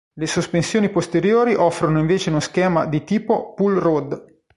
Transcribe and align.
Le 0.15 0.25
sospensioni 0.25 0.89
posteriori 0.89 1.53
offrono 1.53 1.99
invece 1.99 2.31
uno 2.31 2.39
schema 2.39 2.87
del 2.87 3.03
tipo 3.03 3.53
pull-rod. 3.53 4.29